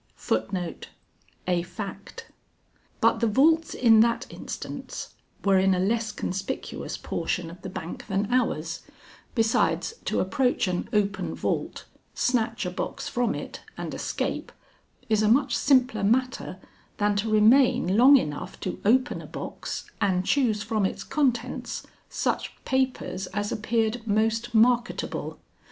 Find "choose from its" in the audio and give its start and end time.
20.25-21.03